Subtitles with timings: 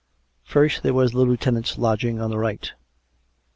[0.43, 2.73] First there was the Lieutenant's lodging on the right.